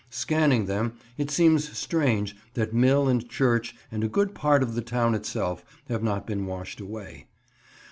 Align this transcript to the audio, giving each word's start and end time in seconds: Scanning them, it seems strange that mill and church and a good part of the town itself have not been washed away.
Scanning 0.09 0.65
them, 0.65 0.93
it 1.15 1.29
seems 1.29 1.77
strange 1.77 2.35
that 2.55 2.73
mill 2.73 3.07
and 3.07 3.29
church 3.29 3.75
and 3.91 4.03
a 4.03 4.07
good 4.09 4.33
part 4.33 4.63
of 4.63 4.73
the 4.73 4.81
town 4.81 5.13
itself 5.13 5.63
have 5.89 6.01
not 6.01 6.25
been 6.25 6.47
washed 6.47 6.79
away. 6.79 7.27